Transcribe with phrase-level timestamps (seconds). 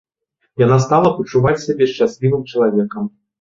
[0.61, 3.03] Яна стала пачуваць сябе шчаслівым чалавекам.